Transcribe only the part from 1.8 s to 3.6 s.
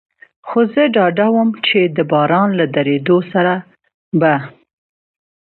د باران له درېدو سره